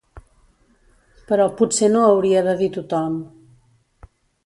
Però 1.31 1.47
potser 1.61 1.91
no 1.97 2.01
hauria 2.09 2.43
de 2.51 2.59
dir 2.65 2.73
tothom 2.79 3.23